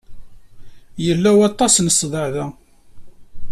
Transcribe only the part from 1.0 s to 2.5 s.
Yella waṭas n ṣṣdeɛ da.